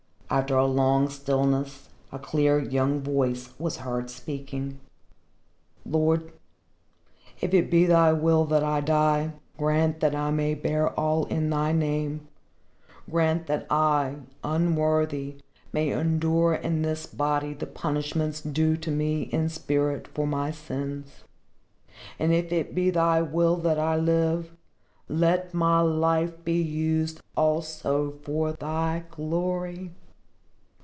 [0.33, 4.79] After a long stillness a clear young voice was heard speaking.
[5.85, 6.31] "Lord,
[7.41, 11.49] if it be Thy will that I die, grant that I may bear all in
[11.49, 12.29] Thy name,
[13.09, 15.35] grant that I, unworthy,
[15.73, 21.25] may endure in this body the punishments due to me in spirit for my sins.
[22.17, 24.55] And if it be Thy will that I live,
[25.09, 29.91] let my life be used also for Thy glory."